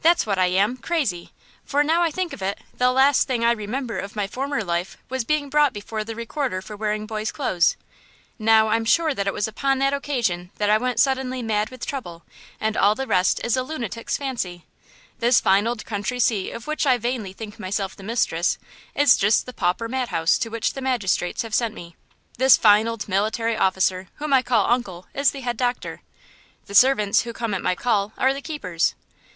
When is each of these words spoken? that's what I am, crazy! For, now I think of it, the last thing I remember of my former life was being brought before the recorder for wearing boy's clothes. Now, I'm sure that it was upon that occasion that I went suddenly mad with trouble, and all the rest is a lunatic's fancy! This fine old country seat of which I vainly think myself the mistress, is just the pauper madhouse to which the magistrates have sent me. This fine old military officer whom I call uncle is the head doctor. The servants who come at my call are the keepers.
that's 0.00 0.26
what 0.26 0.40
I 0.40 0.46
am, 0.46 0.76
crazy! 0.76 1.30
For, 1.64 1.84
now 1.84 2.02
I 2.02 2.10
think 2.10 2.32
of 2.32 2.42
it, 2.42 2.58
the 2.76 2.90
last 2.90 3.28
thing 3.28 3.44
I 3.44 3.52
remember 3.52 3.96
of 3.96 4.16
my 4.16 4.26
former 4.26 4.64
life 4.64 4.98
was 5.08 5.22
being 5.22 5.48
brought 5.48 5.72
before 5.72 6.02
the 6.02 6.16
recorder 6.16 6.60
for 6.60 6.74
wearing 6.76 7.06
boy's 7.06 7.30
clothes. 7.30 7.76
Now, 8.40 8.66
I'm 8.70 8.84
sure 8.84 9.14
that 9.14 9.28
it 9.28 9.32
was 9.32 9.46
upon 9.46 9.78
that 9.78 9.92
occasion 9.92 10.50
that 10.56 10.68
I 10.68 10.78
went 10.78 10.98
suddenly 10.98 11.42
mad 11.42 11.68
with 11.70 11.86
trouble, 11.86 12.24
and 12.60 12.76
all 12.76 12.96
the 12.96 13.06
rest 13.06 13.40
is 13.44 13.56
a 13.56 13.62
lunatic's 13.62 14.16
fancy! 14.16 14.64
This 15.20 15.38
fine 15.40 15.68
old 15.68 15.86
country 15.86 16.18
seat 16.18 16.50
of 16.50 16.66
which 16.66 16.84
I 16.84 16.98
vainly 16.98 17.32
think 17.32 17.60
myself 17.60 17.94
the 17.94 18.02
mistress, 18.02 18.58
is 18.96 19.16
just 19.16 19.46
the 19.46 19.52
pauper 19.52 19.86
madhouse 19.88 20.38
to 20.38 20.48
which 20.48 20.72
the 20.72 20.80
magistrates 20.80 21.42
have 21.42 21.54
sent 21.54 21.72
me. 21.72 21.94
This 22.36 22.56
fine 22.56 22.88
old 22.88 23.08
military 23.08 23.56
officer 23.56 24.08
whom 24.16 24.32
I 24.32 24.42
call 24.42 24.68
uncle 24.68 25.06
is 25.14 25.30
the 25.30 25.42
head 25.42 25.56
doctor. 25.56 26.00
The 26.66 26.74
servants 26.74 27.20
who 27.22 27.32
come 27.32 27.54
at 27.54 27.62
my 27.62 27.76
call 27.76 28.12
are 28.18 28.34
the 28.34 28.42
keepers. 28.42 28.96